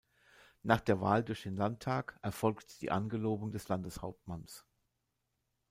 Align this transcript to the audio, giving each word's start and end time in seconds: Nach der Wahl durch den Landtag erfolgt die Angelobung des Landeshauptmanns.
Nach 0.63 0.81
der 0.81 0.99
Wahl 0.99 1.23
durch 1.23 1.43
den 1.43 1.55
Landtag 1.55 2.17
erfolgt 2.23 2.81
die 2.81 2.89
Angelobung 2.89 3.51
des 3.51 3.67
Landeshauptmanns. 3.69 4.65